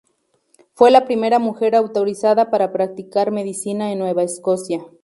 Fue 0.73 0.89
la 0.89 1.05
primera 1.05 1.37
mujer 1.37 1.75
autorizada 1.75 2.49
para 2.49 2.71
practicar 2.71 3.29
medicina 3.29 3.91
en 3.91 3.99
Nueva 3.99 4.23
Escocia. 4.23 4.83